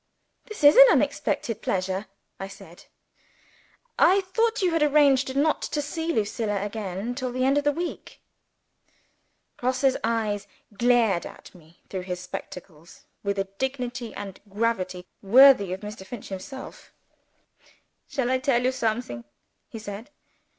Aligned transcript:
"This 0.45 0.63
is 0.63 0.75
an 0.75 0.85
unexpected 0.89 1.61
pleasure," 1.61 2.07
I 2.39 2.47
said. 2.47 2.85
"I 3.99 4.21
thought 4.33 4.63
you 4.63 4.71
had 4.71 4.81
arranged 4.81 5.35
not 5.35 5.61
to 5.61 5.79
see 5.79 6.11
Lucilla 6.11 6.59
again 6.65 7.13
till 7.13 7.31
the 7.31 7.45
end 7.45 7.59
of 7.59 7.63
the 7.63 7.71
week." 7.71 8.19
Grosse's 9.57 9.97
eyes 10.03 10.47
glared 10.73 11.27
at 11.27 11.53
me 11.53 11.83
through 11.87 12.01
his 12.09 12.19
spectacles 12.19 13.03
with 13.23 13.37
a 13.37 13.43
dignity 13.59 14.11
and 14.15 14.39
gravity 14.49 15.05
worthy 15.21 15.71
of 15.71 15.81
Mr. 15.81 16.03
Finch 16.03 16.29
himself. 16.29 16.91
"Shall 18.07 18.31
I 18.31 18.39
tell 18.39 18.63
you 18.63 18.71
something?" 18.71 19.23
he 19.69 19.77
said. 19.77 20.09